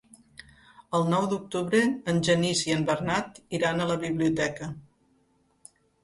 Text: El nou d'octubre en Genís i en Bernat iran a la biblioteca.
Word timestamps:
El 0.99 1.03
nou 1.09 1.25
d'octubre 1.33 1.81
en 2.13 2.21
Genís 2.27 2.63
i 2.69 2.73
en 2.75 2.81
Bernat 2.87 3.37
iran 3.57 3.83
a 3.83 3.87
la 3.91 3.99
biblioteca. 4.05 4.71